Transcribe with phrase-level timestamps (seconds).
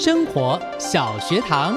[0.00, 1.74] 生活小学堂。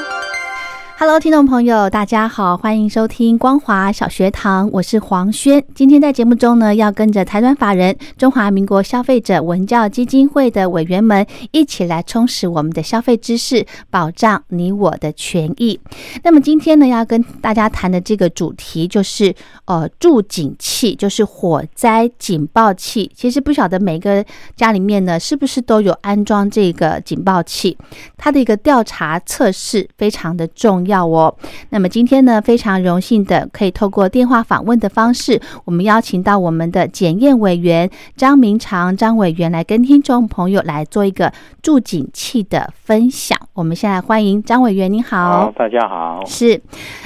[1.01, 5.65] Hello，听众朋友，大家好，欢迎收听光华小学堂，我是黄轩。
[5.73, 15.79] 今天在节目中呢，要跟着财团法人中华民国消费者文教基金会的委员们一起来充实我们的消费知识，保障你我的权益。
[16.23, 19.33] 那么今天呢，要跟大家谈的这个主题就是
[19.65, 23.09] 呃，助警器，就是火灾警报器。
[23.15, 24.23] 其实不晓得每个
[24.55, 27.75] 家里面呢，是不是都有安装这个警报器？
[28.17, 31.35] 它的一个调查测试非常的重要哦。
[31.69, 43.37] 那么今天呢，非常荣幸的可以透过电话访问的方式，我们邀请到我们的检验委员张明长张委员来跟听众朋友来做一个助警器的分享。
[43.53, 45.51] 我们现在欢迎张委员，您好。
[45.55, 46.23] 大家好。
[46.25, 46.59] 是，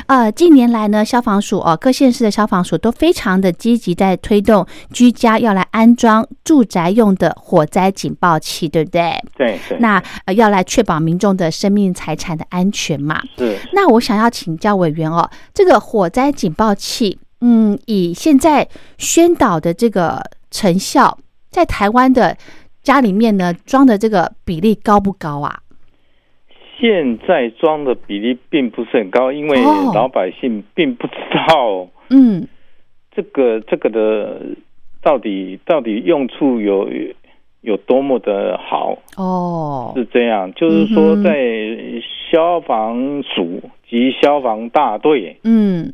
[0.07, 9.13] 呃，近年来呢，消防署哦，各县市的消防署都非常的积极在推动居家要来安装住宅用的火灾警报器，对不对？
[9.35, 9.77] 对对。
[9.79, 13.21] 那呃，要来确保民众的生命财产的安全嘛。
[13.37, 13.57] 是。
[13.75, 21.17] 那我想要请教委员哦，这个火灾警报器，嗯，以现在宣导的这个成效，
[21.49, 22.37] 在台湾的
[22.81, 25.59] 家里面呢，装的这个比例高不高啊？
[26.79, 29.91] 现在装的比例并不是很高，因为哦。
[29.93, 31.13] 老百姓并不知
[31.47, 31.87] 道。
[32.09, 32.47] 嗯，
[33.13, 34.41] 这个这个的
[35.01, 36.87] 到底到底用处有
[37.65, 40.53] 有多么的好，哦，是这样。
[40.53, 41.67] 就是说，在
[42.31, 43.59] 消防署
[43.89, 45.91] 及消防大队，嗯，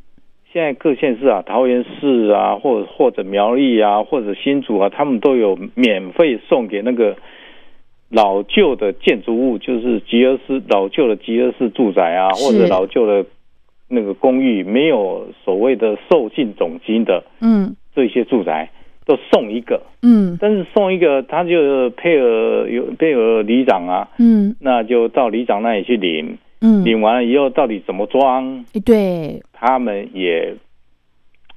[0.51, 7.15] 现在各县市啊，桃园市啊，或或者苗栗啊，或者新竹啊，他们都有免费送给那个
[8.09, 13.25] 老旧的建筑物，就是集合式老旧的集合式住宅啊，或者老旧的
[13.87, 18.69] 那个公寓，没有所谓的受尽总金的嗯，这些住宅，
[19.05, 19.81] 都送一个。
[20.01, 30.55] 嗯，但是送一个，他就配合有配合里长啊，嗯，那就到里长那里去领，嗯，领完了以后到底怎么装，诶对，他们也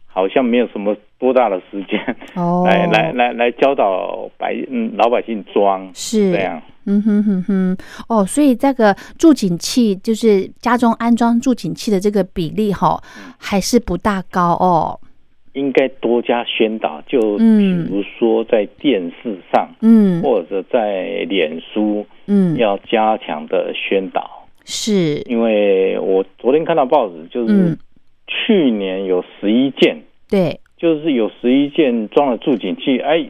[0.07, 1.99] 好像没有什么多大的时间
[2.35, 6.33] 哦， 来来来来教导百嗯老百姓装，是。
[6.33, 6.61] 这样。
[6.87, 7.77] 嗯哼哼哼，
[8.11, 13.03] 哦，所以这个助警器就是家中安装助警器的这个比例哈，
[13.39, 15.01] 还是不大高哦。
[15.55, 17.87] 应该多加宣导，就嗯。
[17.87, 20.23] 比如说在电视上、嗯。
[20.23, 27.79] 或者在脸书嗯，要加强的宣导，是，因为我昨天看到报纸，就是嗯。
[28.27, 33.23] 去年有十一件，对，就是有十一件装了助警器，哎，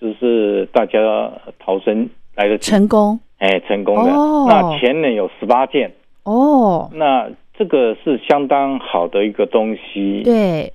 [0.00, 0.98] 就是大家
[1.60, 3.18] 逃生来的，成功。
[3.38, 4.10] 哎成功的。
[4.10, 4.46] 哦。
[4.48, 5.92] 那前年有十八件，
[6.24, 10.72] 哦，那这个是相当好的一个东西。，对。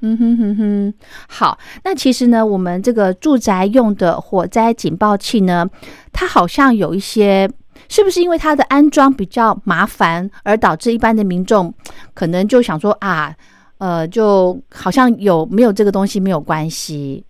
[0.00, 0.94] 嗯，哼哼哼，
[1.28, 5.64] 好，那其实呢，我们这个住宅用的火灾警报器呢，
[6.12, 7.48] 它好像有一些，
[7.88, 11.72] 是不是因为它的安装比较麻烦，而导致一般的民众
[12.12, 13.32] 可能就想说啊，
[13.78, 17.24] 呃，就好像有没有这个东西没有关系，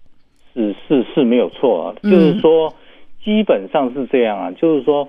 [0.54, 2.72] 是是是没有错啊，就是说
[3.22, 5.06] 基本上是这样啊，就是说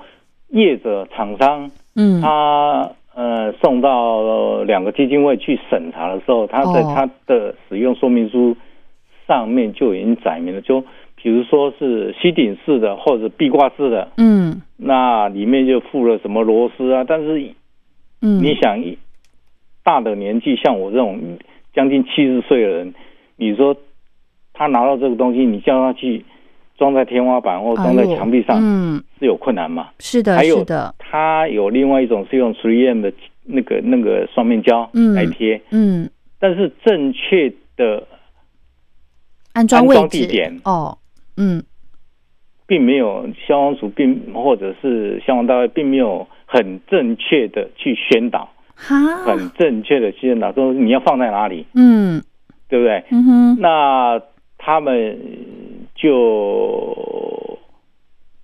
[0.50, 6.94] 业者厂商嗯，他呃送到两个基金会去审查的时候，他在哦。
[6.96, 8.56] 他的使用说明书
[9.28, 10.82] 上面就已经载明了，就
[11.16, 14.62] 比如说是吸顶式的或者壁挂式的，嗯。
[14.78, 17.42] 那里面就附了什么螺丝啊，但是
[18.22, 18.98] 嗯，你想一
[19.84, 21.38] 大的年纪，像我这种
[21.74, 22.94] 将近七十岁的人，
[23.38, 23.76] 你说
[24.54, 26.26] 他拿到这个东西，你叫他去
[26.84, 29.88] 装在天花板或装在墙壁上，嗯，是有困难嘛？
[30.00, 30.66] 是的，还有
[31.00, 33.14] 它有另外一种是用 3M 的
[33.46, 36.10] 那个那个双面胶嗯来贴，嗯，
[36.40, 38.06] 但是正确的
[39.54, 40.98] 安装位置地点哦，
[41.38, 41.64] 嗯。
[42.66, 48.96] 并没有消防署并或者是消防单位并没有很正确的去宣导，哈，
[49.26, 52.22] 很正确的去宣导说你要放在哪里，嗯。
[52.70, 53.04] 对不对？
[53.12, 54.20] 嗯哼，那
[54.58, 55.16] 他们
[56.04, 57.58] 就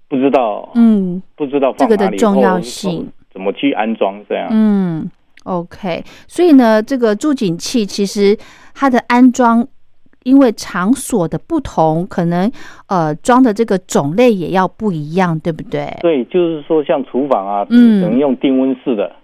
[0.08, 4.48] 不知道，嗯不知道这个的重要性，怎么去安装这样。
[4.50, 5.12] 嗯
[5.44, 8.38] ，OK，所以呢，这个助警器其实
[8.74, 9.68] 它的安装。
[10.24, 12.52] 因为场所的不同，可能
[12.88, 15.98] 呃装的这个种类也要不一样，对不对？
[16.02, 19.16] 对，就是说像厨房啊，嗯只能用定温式的。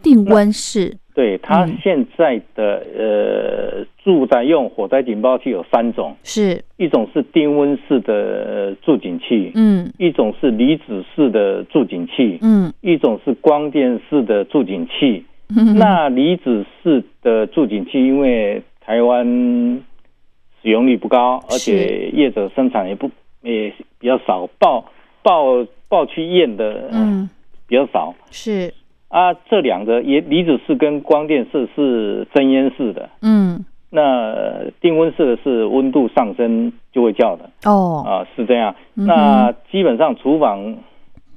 [0.00, 1.78] 定温室对，它嗯。
[1.82, 9.90] 现在的、呃住宅用火灾警报器有三种，是，一种是低温式的呃助警器，嗯。
[9.98, 15.24] 一种是离子式的助警器，嗯，一种是光电式的助警器。
[15.56, 15.78] 嗯。
[15.78, 19.24] 那离子式的助警器，因为台湾
[20.62, 23.10] 使用率不高，而且业者生产也不
[23.42, 24.84] 也比较少，报
[25.22, 27.30] 报报去验的嗯。
[27.66, 28.14] 比较少。
[28.30, 28.70] 是，
[29.14, 38.74] 啊，这两个也离子式跟光电式是真烟式的，嗯那呃定温式的是温度上升就会叫的哦，啊，是这样。
[38.96, 40.76] 嗯那基本上厨房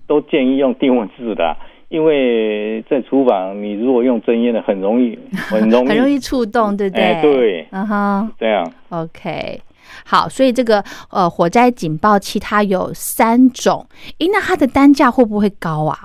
[0.08, 1.54] 都建议用定温式的啊、
[1.90, 7.04] 因为在厨房你如果用真烟的，很容易很容易 很容易触动，对不对？
[7.04, 8.66] 哎对嗯哼这样。
[8.90, 9.62] ，OK。
[10.04, 13.86] 好，所以这个呃火灾警报器它有三种，
[14.20, 15.96] 诶，那它的单价会不会高啊？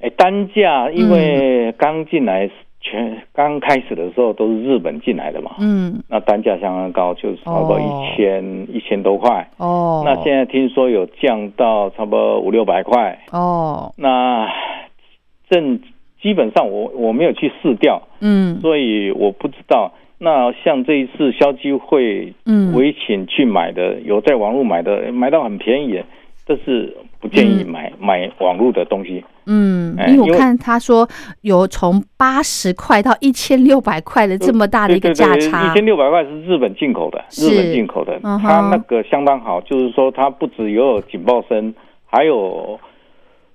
[0.00, 1.10] 哎，单价因嗯。
[1.10, 2.50] 为刚进来
[2.80, 7.80] 全刚开始的时候都是日本进来的嘛，嗯，那单价相当高，就是差不多哦。
[7.80, 9.48] 一千一千多块。
[9.56, 14.48] 哦，那现在听说有降到差不多五六百块，哦，那
[15.50, 15.80] 正
[16.22, 18.60] 基本上我我没有去试掉，嗯。
[18.60, 19.92] 所以我不知道。
[20.18, 22.72] 那像这一次消基会嗯。
[22.74, 26.04] 委请去买的，有在网络买的，买到很便宜的，
[26.46, 29.24] 但是不建议嗯买、买网络的东西。
[29.46, 31.08] 嗯，哎因为我看他说
[31.42, 41.72] 有从八十块到一千六百块的这么大的一个价差一，千六百块是日本进口的，日本进口的，它那个相当好，就是说它不只有警报声，
[42.06, 42.80] 还有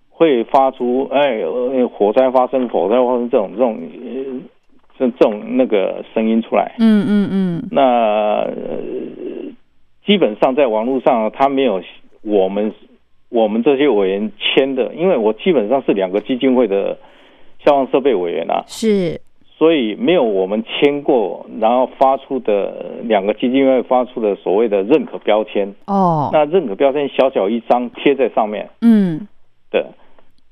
[0.09, 4.41] 会发出哎呃火灾发生、火灾发生这种这种呃
[4.97, 6.73] 这这种那个声音出来。
[6.79, 8.51] 嗯嗯嗯，那、呃、
[10.05, 11.81] 基本上在网络上，它没有
[12.21, 12.73] 我们
[13.31, 16.97] 我们这些委员签的，因为我基本上是两个基金会的
[17.63, 19.21] 消防设备委员啊，是，
[19.57, 25.73] 所以没有我们签过，然后发出的两个基金会发出的所谓的认可标签。
[25.85, 29.25] 哦，那认可标签小小一张贴在上面嗯，
[29.69, 29.85] 对，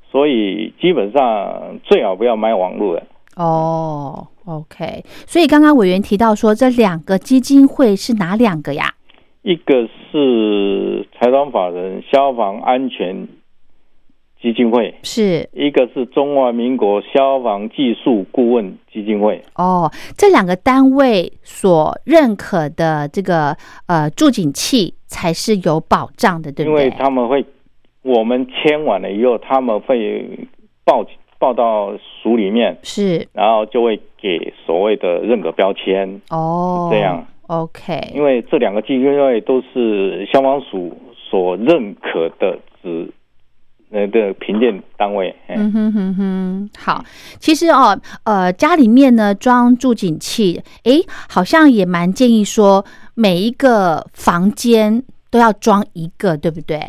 [0.10, 3.04] 所以基本上最好不要买网络的。
[3.36, 8.94] 哦，OK，所以刚刚委员提到说这两个基金会是哪两个呀？
[9.42, 13.28] 一个是财团法人消防安全
[14.42, 19.44] 基金会，是一个是中华民国消防技术顾问基金会。
[19.56, 23.56] 哦，这两个单位所认可的这个
[23.88, 26.90] 呃助警器才是有保障的，对因为？
[26.92, 27.46] 他们会，
[28.02, 30.48] 我们签完了以后，他们会
[30.86, 31.06] 报
[31.38, 36.22] 报到署里面，是然后就会给所谓的认可标签。
[36.30, 40.96] 哦，这样，OK，因为这两个基金会都是消防署
[41.30, 43.12] 所认可的指
[43.90, 45.36] 那个评鉴单位。
[45.48, 47.04] 嗯嗯哼哼哼，好，
[47.40, 56.80] 其实哦，呃，家里面呢装助警器，诶，好像也蛮建议说每一个房间都要装一个，对不对？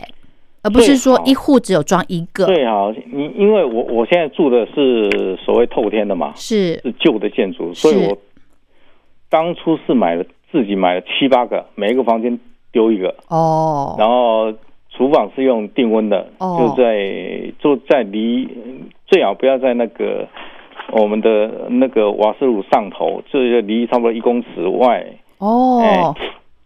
[0.62, 6.74] 而不是说一户只有装一个，对啊你因为我我现在住的是所谓透天的嘛，是。
[6.82, 8.18] 是旧的建筑，所以我
[9.30, 12.38] 当初是买了自己买了七八个，每一个房间
[12.72, 14.52] 丢一个，哦，然后
[14.90, 18.48] 厨房是用定温的，哦就在就在离
[19.06, 20.28] 最好不要在那个
[20.92, 25.06] 我们的那个瓦斯炉上头，就是离差不多一公尺外，
[25.38, 26.14] 哦哎，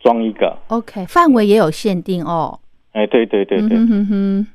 [0.00, 0.56] 装一个。
[0.68, 2.60] ，OK，范围也有限定哦。
[2.92, 4.46] 哎，对对对对，嗯哼哼哼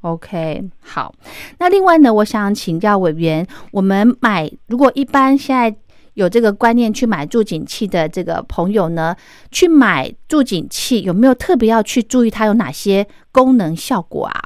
[0.00, 1.14] ，OK，好。
[1.58, 5.74] 那另外呢，我想请教委员，我们买如果一般现在
[6.14, 9.14] 有这个观念去买助景器的这个朋友呢，
[9.50, 14.40] 去买助景器有没有特别要去注意它有哪些功能效果啊？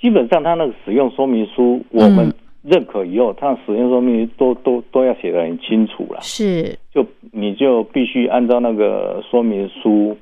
[0.00, 6.18] 基本上它那个使用说明书我们认可以后，它的使用说明书都都都要写的很清楚了。
[6.20, 10.16] 是，就你就必须按照那个说明书。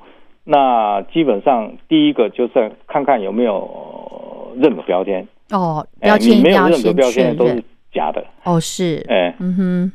[0.45, 7.63] 那基本上第一个就是看看有没有任何标签，哦，哎标签你没有认可一定要先标签都是。
[7.93, 9.91] 假的，哦，是，哎，嗯哼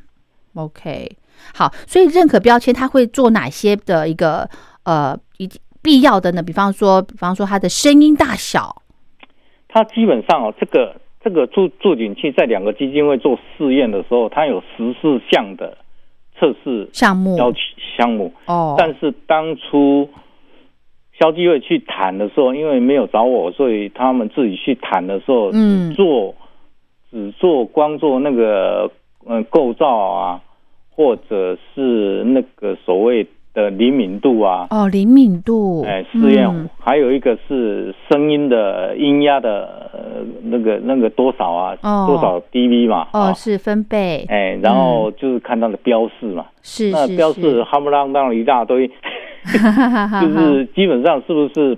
[0.55, 1.09] ，OK，
[1.55, 4.49] 好，所以认可标签它会做哪些的一个
[4.85, 5.49] 呃一
[5.83, 6.43] 必要的呢？
[6.43, 8.83] 比方说，比方说它的声音大小，
[9.69, 15.76] 它基本上哦，这个这这个助助警器在两个基金会做试验的时候，它有十四项的
[16.40, 17.37] 测试项目。
[17.37, 17.59] 要求
[17.99, 20.09] 项目，哦，但是当初
[21.19, 25.90] 消基会去谈的时候，因为没有找我，所以他们自己去谈的时候，嗯。
[25.90, 26.35] 只做
[27.11, 28.90] 只做光做那个
[29.28, 30.40] 嗯构造啊，
[30.90, 36.68] 或者是那个所谓的灵敏度啊，哦灵敏度，哎，试验、嗯。
[36.78, 40.00] 还有一个是声音的音压的呃
[40.42, 42.06] 那个那个多少啊，哦。
[42.06, 43.32] 多少 dB 嘛，哦啊。
[43.32, 48.88] 是分贝，哎，然后就是看它的标示嘛，那是是那标示夯不啷当一大堆，
[50.23, 51.76] 就是基本上是不是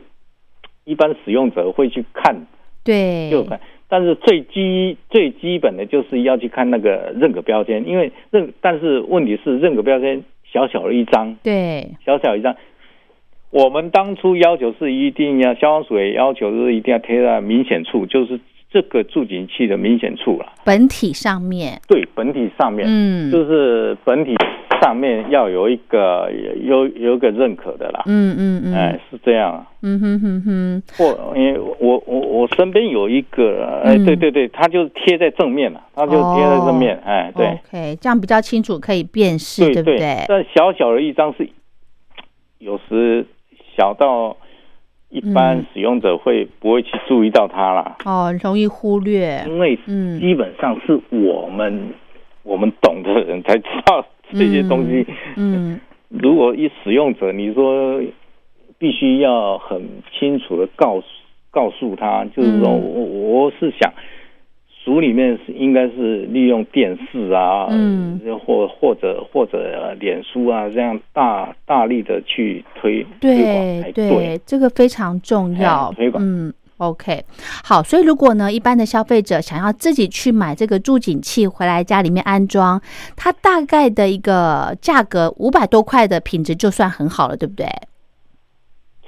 [0.84, 2.36] 一般使用者会去看？
[2.82, 12.56] 对，就看，但是最基最基本的就是要去看那个认可标签，因为认但是问题是认可标签小小的一张，对，小小一张。
[13.50, 18.38] 我们当初要求是一定要消防署也要求是一定要贴在明显处，就是
[18.70, 20.46] 这个助警器的明显处了。
[20.64, 24.36] 本体上面，对，本体上面，嗯，就是本体
[24.80, 26.30] 上面要有一个
[26.62, 28.02] 有有一个认可的啦。
[28.06, 29.66] 嗯嗯嗯，哎，是这样啊。
[29.82, 37.46] 嗯哼哼哼，或因为我我我身边有一个，哎，嗯对对对，他就贴在正面了，他就贴在正面，哎，对。
[37.46, 40.24] ，OK，这样比较清楚，可以辨识，对不对？
[40.28, 41.48] 但小小的一张是，
[42.58, 43.26] 有时
[43.76, 44.36] 小到
[45.08, 47.96] 一般嗯使用者会不会去注意到它啦？
[48.04, 51.94] 哦，容易忽略，因为嗯基本上是我们
[52.42, 54.04] 我们懂的人才知道
[54.38, 55.06] 这些东西。
[55.36, 58.00] 嗯 如果一使用者，你说
[58.78, 59.80] 必须要很
[60.18, 61.06] 清楚的告诉
[61.50, 63.92] 告诉他，就是说嗯我我是想。
[64.82, 76.52] 组里面是应该是利用电视啊，嗯，或或者或者呃脸书啊，这样大大力的去推推广对对，这个非常重要哎，推广嗯。
[76.80, 77.24] OK，
[77.62, 82.80] 好，所以如果呢，一般的消费者想要自己去买这个助景器回来家里面安装，
[83.16, 87.66] 它大概的一个价格五百多块的品质就算很好了，对不对？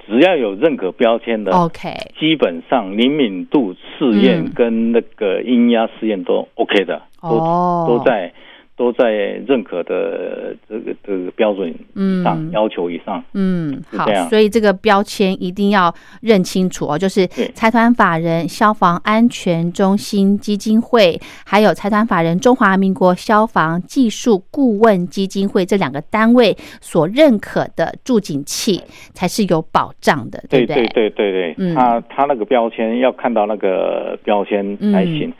[0.05, 1.89] 只要有认可标签的，？OK，
[2.19, 4.51] 基本上灵敏度试验嗯。
[4.53, 7.85] 跟那个音压试验都 OK 的，哦。
[7.87, 8.31] 都都在
[8.75, 9.11] 都在
[9.47, 13.23] 认可的这个这个标准以上、嗯要求以上。
[13.33, 28.81] 嗯，好所以这个标签一定要认清楚哦，就是财团法人消防安全中心基金会，还有财团法人中华民国消防技术顾问基金会这两个单位所认可的助警器
[29.13, 31.75] 才是有保障的，不对对对对对，嗯。
[31.75, 35.29] 他他那个标签要看到那个标签才行。
[35.29, 35.33] 嗯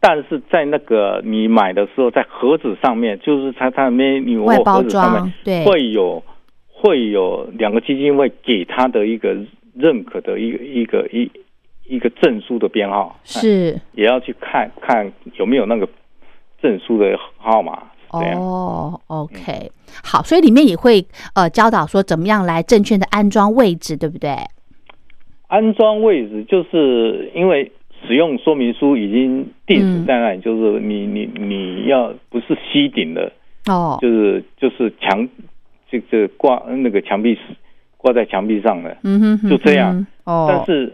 [0.00, 6.22] 但是在那个你买的时候，在盒子上面，就是它它没你外包盒子上装面对会有
[6.68, 9.36] 会有两个基金会给他的一个
[9.74, 11.30] 认可的一个一个一
[11.86, 15.88] 一个证书的编号，哎是也要去看看有没有那个
[16.62, 17.82] 证书的号码。
[18.10, 19.70] 哦，OK，
[20.02, 24.30] 好，所以里面也会呃教导说怎么样来正确的安装位置，对不对？
[25.48, 27.70] 安装位置就是因为
[28.06, 33.32] 使用说明书已经定嗯死在那里，就是你你你要不是吸顶的，
[33.66, 35.28] 哦，就是就是墙
[35.90, 37.36] 这这挂那个墙壁
[37.96, 39.92] 挂在墙壁上的，嗯哼哼就这样。
[39.94, 40.92] 哼哦，但是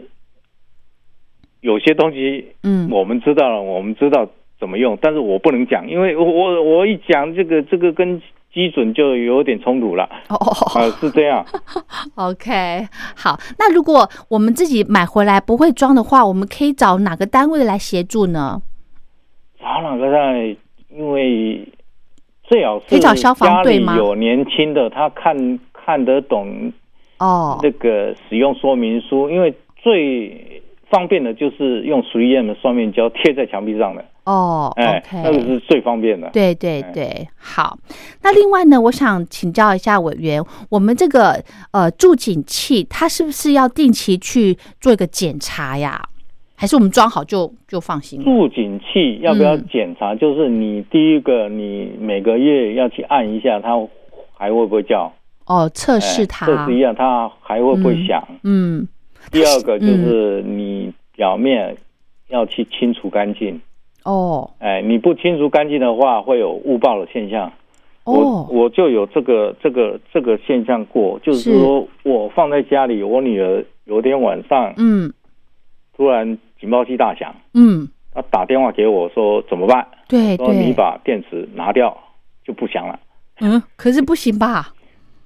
[1.61, 8.21] 有些东西嗯，我们知道了，我们知道怎么用，但是我不能讲，因为我我我一讲这个这个跟
[8.55, 11.45] 基准就有点冲突了，哦哦哦啊、是这样。
[12.15, 18.61] OK，好，那如果我们自己买回来不会装的话，我们可以找哪个单位来协助呢？
[19.59, 20.55] 找哪个在？
[20.97, 21.67] 因为
[22.43, 26.71] 最好是可以找消防队吗家里有年轻的，他看看得懂
[27.19, 36.29] 哦，那个使用说明书，因为最方便的就是用 3M 的双面胶贴在墙壁上的，哦哎，OK，那个是最方便的。
[36.31, 37.77] 对对哎对，好。
[38.23, 46.01] 那另外呢，我想请教一下委员，我们这个呃助警器，它是不是要定期去做一个检查呀？
[46.57, 48.25] 还是我们装好就就放心了？
[48.25, 50.15] 助警器要不要嗯检查？
[50.15, 53.71] 就是你第一个，你每个月要去按一下，它
[54.33, 55.11] 还会不会叫？
[55.45, 58.25] 哦，测哎试它，测试一下，它还会不会响？
[58.43, 58.87] 嗯，
[59.31, 61.77] 第二个就是你表面
[62.29, 63.61] 要去清除干净。
[64.05, 67.51] 哦哎，你不清除干净的话，会有误报的现象。
[68.05, 75.11] 我哦，我就有这个这个这个现象过，就是是说我放在家里，我女儿有天晚上嗯
[75.97, 79.87] 突然警报器大响，嗯，她打电话给我说怎么办？
[80.07, 81.97] 对说你，把电池拿掉
[82.45, 82.99] 就不响了。
[83.41, 84.71] 嗯，可是不行吧？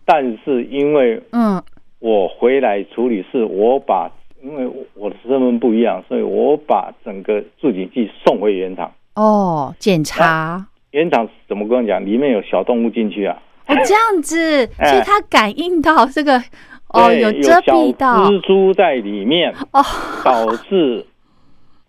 [0.06, 1.62] 但是因为嗯
[2.00, 4.10] 我回来处理是，我把
[4.42, 8.92] 因为我的身份不一样，所以我把整个助警器送回原厂。
[9.16, 12.06] 哦，检查原厂怎么跟我讲？
[12.06, 16.42] 里面有小动物进去啊，哦，这样子，哎所以它感应到这个
[16.88, 19.84] 哦，有遮蔽到小蜘蛛在里面，哦
[20.24, 21.06] 导致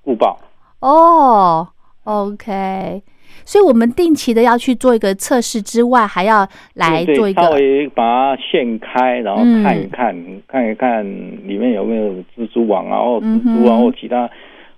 [0.04, 0.38] 误报。
[0.80, 1.68] 哦
[2.04, 3.02] ，OK。
[3.50, 10.16] 所以我们定期的要去做一个测试之外，还要来做一个稍微把它掀开，然后嗯看一看，
[10.46, 14.30] 看一看里面有没有蜘蛛网啊，或蜘蛛啊，或其他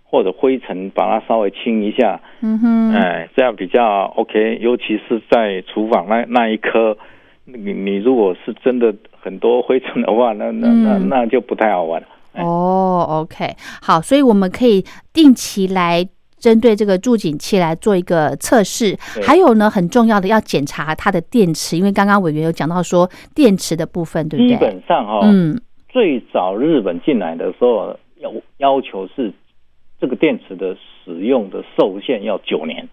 [0.05, 4.57] 或者灰尘，把它稍微清一下，嗯哼，哎，这样比较 OK。
[4.63, 6.97] 尤其是在厨房那那一颗，
[7.45, 12.09] 你你如果是真的很多灰尘的话，那那那嗯那就不太好玩了。
[12.33, 16.03] 哎哦，OK，好，所以我们可以定期来
[16.43, 18.99] 针对这个助警器来做一个测试。
[19.23, 24.57] 还有呢，很重要的要检查它的电池，因为刚刚委员有讲到说电池的部分，对不对？
[24.57, 24.61] 基？
[24.61, 29.33] 本上哈、嗯，最早日本进来的时候要要求是
[30.01, 32.89] 这个电池的使用的寿限要九年，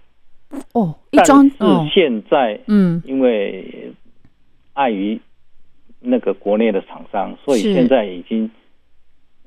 [0.74, 3.92] 哦，一但装，是哦，现在嗯，因为
[4.74, 5.20] 碍于
[6.00, 8.52] 那个国内的厂商，所以现在已经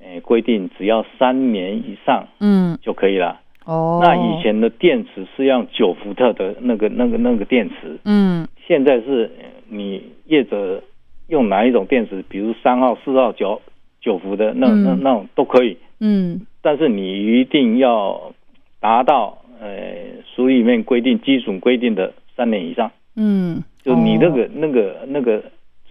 [0.00, 3.40] 呃规定只要三年以上嗯，就可以了。
[3.64, 10.82] 哦，那以，前的电池是用九伏特的那个、那个、那个电池，嗯，现在是呃你业者
[11.28, 13.60] 用哪一种电池，比如三号、四号、九
[14.00, 15.00] 九伏的那那嗯。
[15.02, 18.32] 那种都可以，嗯，但是你一定要
[18.80, 19.68] 达到呃
[20.34, 25.40] 书里面规定基准规定的三年以上，嗯，就你那个、那个那个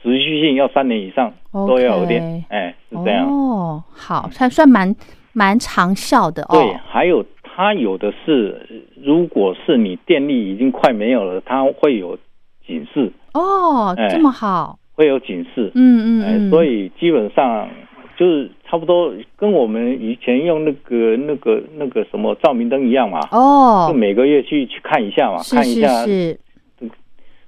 [0.01, 3.27] 持续性要三年以上哦都要有电，哎，是这样。
[3.27, 4.93] 哦，好，算算蛮
[5.33, 6.53] 蛮长效的哦。
[6.53, 7.23] 对，还有
[7.62, 12.18] 它有的是，如果是你电力已经快没有了，它会有
[12.65, 15.68] 警示，哦，哎这么好，会有警示。
[15.68, 17.70] 哎，嗯嗯嗯，所以基本上
[18.18, 26.39] 就是差不多跟我们以前用那个那个那个什么照明灯一样嘛，哦就，每个月去去看一下嘛，是是看一下是，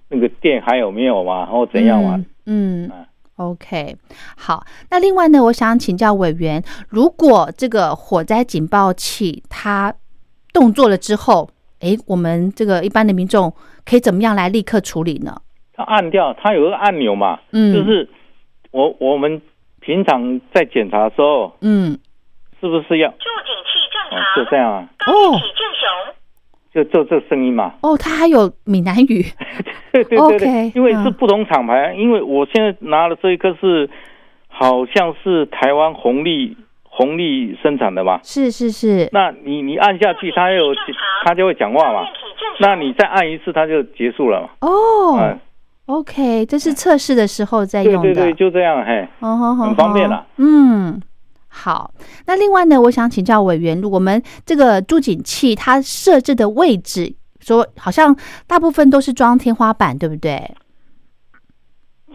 [0.10, 2.23] 那个电还有没有嘛，然后怎样嘛。
[2.45, 2.86] 嗯？
[2.86, 3.95] 嗯嗯 OK，
[4.38, 4.63] 好。
[4.91, 9.91] 那另外呢，我想请教委员，如果这个火灾警报器它
[10.53, 11.49] 动作了之后，
[11.81, 13.51] 哎，我们这个一般的民众
[13.85, 15.35] 可以怎么样来立刻处理呢？
[15.73, 18.07] 它按掉，它有个按钮嘛，嗯，就是
[18.71, 19.41] 我我们
[19.79, 21.97] 平常在检查的时候，嗯，
[22.61, 24.89] 是不是要助警器正哦常，就这样啊？
[25.07, 26.15] 哦起正雄。
[26.73, 27.75] 就就这声音嘛？
[27.83, 29.23] 哦，它还有闽南语，
[29.93, 33.87] 对对对 OK，对，因为是嗯不同厂牌，因为我现在拿的这一颗是
[34.47, 36.57] 好像是台湾红利
[36.95, 38.19] 红利生产的嘛。
[38.23, 40.73] 是是是，那你你按下去，它有
[41.25, 42.08] 它就会讲话嘛。
[42.60, 44.49] 那你再按一次，它就结束了嘛。
[44.62, 45.39] 哦嗯
[45.88, 49.08] ，，OK，这是测试的时候在用的，对对对，就这样，嘿。
[49.19, 51.01] 很方便了嗯，
[51.47, 51.91] 好。
[52.27, 60.39] 那另外呢，我想请教委员，我们这个助警器它设置的位置，说好像大部分都是装天花板，对不对？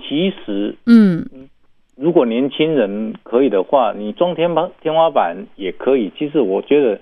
[0.08, 1.26] 其实嗯，
[1.98, 6.12] 如果年轻人可以的话，你装天花天花板也可以。
[6.16, 7.00] 其实我觉得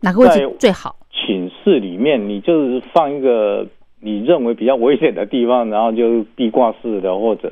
[0.00, 0.94] 哪个位置最好？
[1.10, 3.66] 寝室里面，你就是放一个
[4.00, 7.50] 你认为比较危险的地方，然后就壁挂式的或者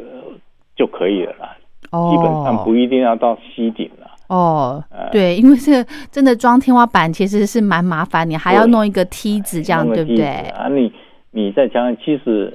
[0.76, 1.56] 就可以了啦。
[1.90, 4.06] 哦，基本上不一定要到吸顶了。
[4.28, 10.26] 哦，呃对，因为这个真的装天花板其实是蛮麻烦，你还要弄一个梯子，这样对不对？
[10.26, 10.92] 啊，你
[11.30, 12.52] 你再讲讲，其实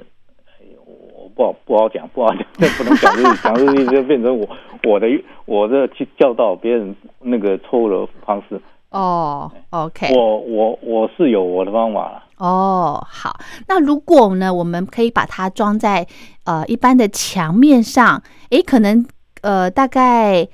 [1.40, 4.46] 不好不好讲，不好讲， 这不能讲讲日语就变成我
[4.84, 5.06] 我的
[5.46, 8.60] 我的去教导别人那个错误的方式。
[8.90, 12.22] 哦，OK，我我我是有我的方法了。
[12.36, 13.38] 哦，好。
[13.68, 16.06] 那如果呢，我们可以把它装在
[16.44, 19.06] 呃一般的墙面上，诶，可能
[19.40, 20.46] 呃大概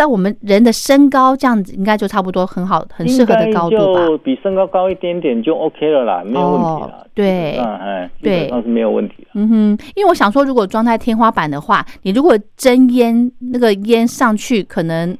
[0.00, 4.06] 到我们人的身高这样子，应该就差不多很好，很适合的高度吧？
[4.06, 7.06] 就比身高高一点点就 OK 了啦，没有问题了哦。
[7.14, 9.28] 对基本上哎，对那是没有问题的。
[9.34, 15.14] 嗯哼，因为我想说，如果装在天花板的话，你如果真烟，那个烟上去，可能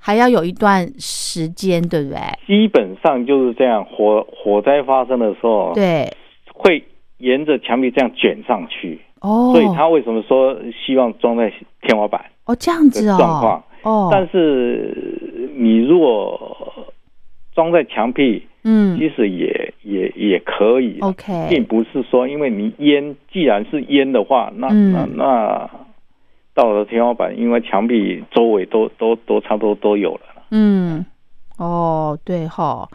[0.00, 2.18] 还要有一段时间，对不对？
[2.48, 6.12] 基本上就是这样，火火灾发生的时候，对，
[6.52, 6.84] 会
[7.18, 12.20] 沿着墙壁这样卷上去，哦，所以他为什么说希望装在天花板？
[12.46, 16.92] 哦这样子哦状况哦，哦，但是你如果
[17.54, 18.98] 装在墙壁，嗯。
[18.98, 24.92] 其实也也也可以，，OK，并不是说因为你烟既然是烟的话，那、嗯。
[24.92, 25.70] 那那
[26.52, 30.20] 到了天花板，因为墙壁周围都都都差不多都有了。
[30.50, 31.06] 嗯，
[31.56, 32.86] 哦，对哈，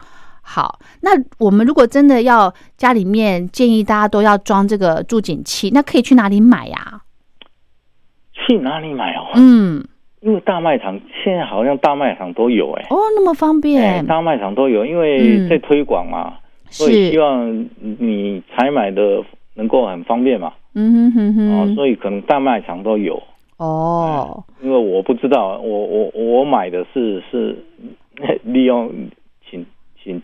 [0.42, 7.00] 好，那我们如果真的要家里面建议大家都要装这个助警器，那可以去哪里买呀、
[8.32, 9.32] 去哪里买哦？
[9.34, 9.82] 嗯，
[10.26, 15.48] 因为大卖场现在好像大卖场都有哎、哦，那么方哎便，大卖场都有，因为嗯。
[15.48, 16.34] 在推广嘛，
[16.68, 17.68] 所以希，望
[18.00, 19.22] 你采买的
[19.54, 21.52] 能够很方便嘛，嗯哼哼。
[21.52, 23.22] 哦，哼，所以可能大卖场都有。
[23.58, 27.56] 哦，因为我不知道，我我我买的是是
[28.42, 28.90] 利用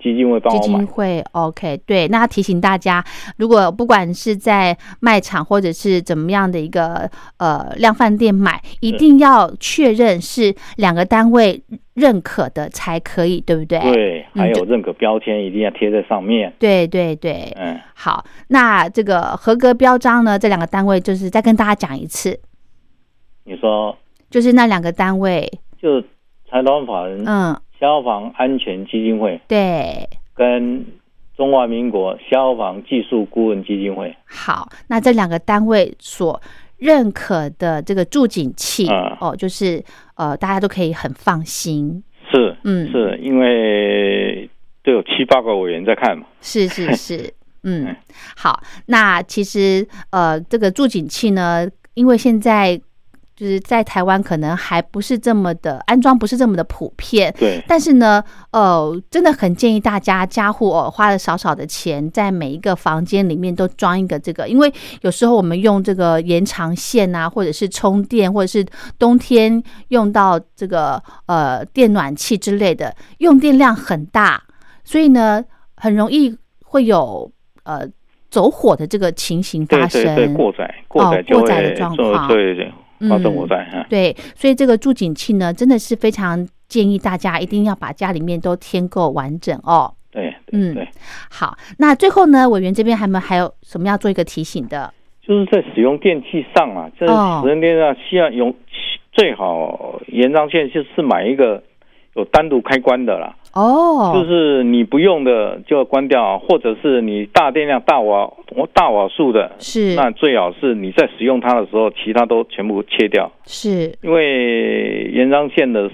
[0.02, 3.04] 基金会帮基我买，金会 OK，对，那提醒大家，
[3.36, 11.62] 如果不管是在卖场或者是怎么样的一个呃量贩店买，一定要确认是两个单位
[11.94, 13.78] 认可的才可以，对不对？
[13.80, 22.40] 对，还有认可标签一定要贴在上面，对对对，嗯，好，那这个合格标章呢，这两个单位就是再跟大家讲一次，
[23.44, 23.96] 你说。
[24.30, 25.46] 就是那两个单位，
[25.78, 26.00] 就
[26.48, 30.86] 财团法人嗯，消防安全基金会对，跟
[31.36, 36.40] 中华民国消防技术顾问基金会，好，那这两个单位所
[36.78, 39.82] 认可的这个助警器，嗯哦，就是
[40.14, 42.04] 呃，大家都可以很放心。
[42.30, 42.88] 是嗯。
[42.92, 44.48] 是因为
[44.84, 47.16] 都有七八个委员在看嘛，是是 是，
[47.64, 47.96] 嗯嗯，
[48.36, 52.80] 好，那其实呃，这个助警器呢，因为现在
[53.34, 57.34] 就是在台湾可能还不是这么的安装，不是这么的普遍。
[57.38, 68.64] 对，但是呢，呃，真的很建议大家家户哦，花了少少的钱，在每一个房间里面都装一个这个，因为有时候我们用这个延长线啊，或者是充电，或者是
[68.98, 74.42] 冬天用到这个呃电暖气之类的，用电量很大，
[74.84, 75.42] 所以呢，
[75.76, 77.30] 很容易会有
[77.64, 77.80] 呃
[78.30, 80.04] 走火的这个情形发生。
[80.04, 82.72] 对对对，过载过载就过载的状况对对
[83.08, 89.92] 发生火灾哈，对，所以这个助警器呢，真的是非常建议大家一定要把家里面都添购完整哦。
[90.10, 90.88] 对嗯对对。
[91.30, 94.92] 好，那最后呢，委员这边还没有还有什么要做一个提醒的？
[95.26, 98.54] 就是在使用电器上啊，这哦使用电器上需要用
[99.12, 101.62] 最好延长线就是买一个
[102.14, 108.32] 有单独开关的啦，哦，就是你不用的就要关掉，或者是你大电量大瓦
[108.72, 109.94] 大瓦数的，是。
[109.94, 115.90] 那最好是你在使用它的时候，其他都全部切掉，是，因为延长线的。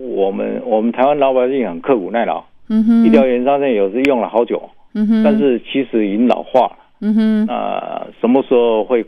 [0.00, 6.76] 我们我们台湾老百姓很刻苦耐劳，嗯哼，一条延长线有时用了好久，嗯哼，但是其实已经老化了。
[7.00, 9.04] 嗯哼，那什么时候会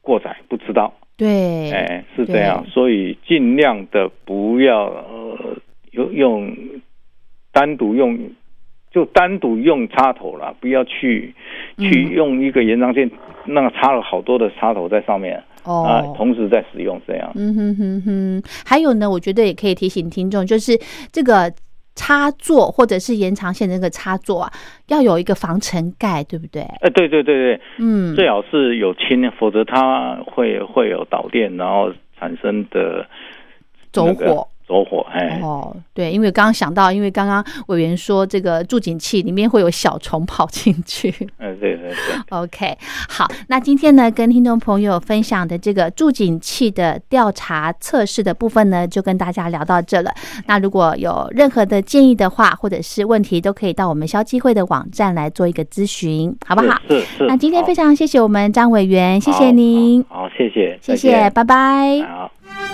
[0.00, 5.38] 过载不知道，对，哎，是这样，所以尽量的不要呃
[5.90, 6.56] 用用
[7.54, 8.18] 单独用，
[8.90, 11.32] 就单独用插头了，不要去
[11.78, 13.10] 去嗯用一个延长线，
[13.46, 16.14] 那个插了好多的插头在上面啊，哦。
[16.16, 17.32] 同时在使用这样。
[17.36, 20.78] 嗯哼哼哼，还有呢，我觉得也可以提醒听众，就是
[21.12, 21.50] 这个
[21.94, 24.52] 插座或者是延长线的那个插座啊，
[24.88, 26.62] 要有一个防尘盖，对不对？
[26.62, 33.06] 哎，对对对对，嗯，最好是有氢，否则它会会有导电，然后产生的
[33.92, 34.48] 走那个火。
[34.66, 41.14] 走火，哎，哦，对，因为刚刚想到，因为刚刚委员说这个助警器里面会有小虫跑进去。
[41.38, 41.96] 嗯， 对对对。
[42.30, 50.10] OK，好，那今天呢，跟听众朋友分享的这个助警器的调查测试的部分呢，就跟大家聊到这了。
[50.46, 56.80] 那如果有任何的建议的话，或者是问题，都可以到我们消基会的网站来做一个咨询，好不好？
[56.88, 57.26] 是是是。
[57.26, 62.00] 那今天非常常谢谢我们张委员，谢谢您，好，好谢谢，谢谢，拜拜。
[62.08, 62.73] 好。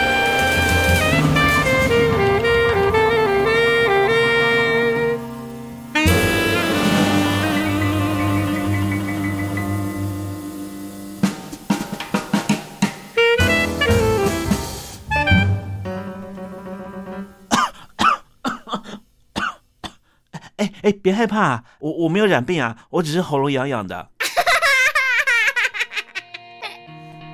[20.83, 24.07] 哎，别害怕，我我没有染病啊，我只是喉咙痒痒的。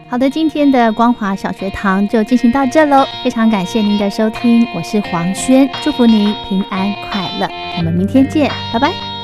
[0.10, 9.17] 好的，今天的光华小学堂就进行到这喽，非常感谢您的收听，我是黄轩，祝福您平安快乐，我们明天见，拜拜。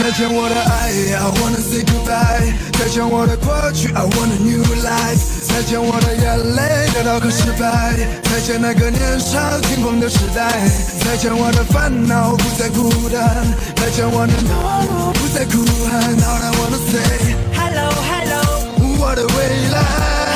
[0.00, 2.54] 再见我的爱，I wanna say goodbye。
[2.78, 5.20] 再见我的过去，I want a new life。
[5.46, 7.92] 再见我的眼泪，跌倒和失败。
[8.24, 10.66] 再见那个年少轻狂的时代。
[11.04, 13.44] 再见我的烦恼，不再孤单。
[13.76, 16.16] 再见我的懦弱，不再哭喊。
[16.24, 18.64] All I wanna say hello hello，
[18.98, 19.36] 我的未
[19.68, 19.76] 来。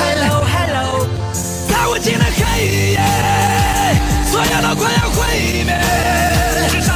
[0.04, 1.08] Hello hello，
[1.70, 3.00] 在无尽的黑夜，
[4.30, 5.72] 所有都快要毁灭。
[6.68, 6.92] 至少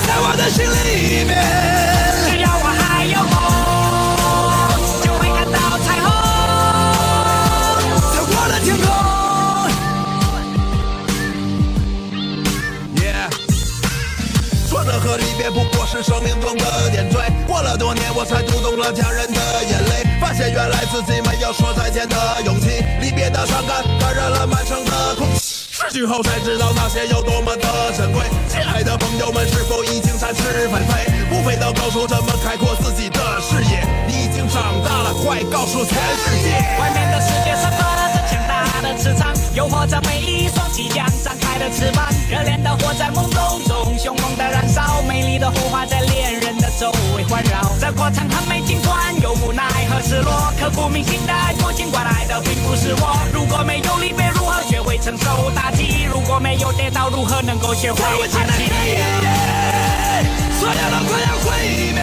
[0.00, 1.34] 在我的心里面，
[2.24, 3.34] 只要我还有梦，
[5.02, 6.06] 就会看到彩虹，
[8.14, 8.86] 在我的天空。
[12.94, 13.26] Yeah，
[14.68, 17.18] 说的和离别不过是生命中的点缀。
[17.48, 22.84] 过了多年，我才读懂了家人的眼泪，发现原来自己没有说再见的勇气。
[23.00, 25.47] 离别的伤感感染了满城的空气。
[25.88, 31.10] 失去后才知道那些有多么的珍贵，亲爱的朋友们是否已经展翅纷飞？
[31.30, 33.86] 不飞到高处怎么开阔自己的视野？
[34.06, 36.50] 你已经长大了，快告诉全世界！
[36.78, 42.04] 外面的世界散发着强大的磁场，诱惑着每一双即将张开的翅膀。
[42.28, 46.00] 热烈的火在梦中中凶猛的燃烧，美丽的火花在
[46.78, 47.60] 周围环绕。
[47.80, 53.18] 这过程很美，尽管有无奈和失落，刻骨铭心的爱过，尽管来的并不是我。
[53.34, 56.06] 如果没有离别，如何学会承受打击？
[56.08, 58.70] 如果没有跌倒，如何能够学会爬起？
[60.60, 61.98] 所有的快要毁灭，